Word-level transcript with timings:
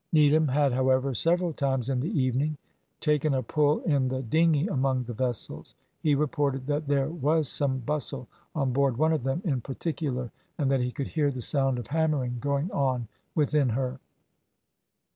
Needham 0.11 0.47
had, 0.47 0.73
however, 0.73 1.13
several 1.13 1.53
times 1.53 1.87
in 1.87 1.99
the 1.99 2.09
evening, 2.19 2.57
taken 2.99 3.35
a 3.35 3.43
pull 3.43 3.81
in 3.81 4.07
the 4.07 4.23
dinghy 4.23 4.65
among 4.67 5.03
the 5.03 5.13
vessels. 5.13 5.75
He 6.01 6.15
reported 6.15 6.65
that 6.65 6.87
there 6.87 7.07
was 7.09 7.47
some 7.47 7.77
bustle 7.81 8.27
on 8.55 8.73
board 8.73 8.97
one 8.97 9.13
of 9.13 9.21
them 9.21 9.43
in 9.45 9.61
particular, 9.61 10.31
and 10.57 10.71
that 10.71 10.81
he 10.81 10.89
could 10.91 11.09
hear 11.09 11.29
the 11.29 11.43
sound 11.43 11.77
of 11.77 11.85
hammering 11.85 12.39
going 12.41 12.71
on 12.71 13.09
within 13.35 13.69
her. 13.69 13.99